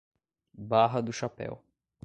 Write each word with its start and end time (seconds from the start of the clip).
Barra 0.57 0.99
do 0.99 1.13
Chapéu 1.13 1.61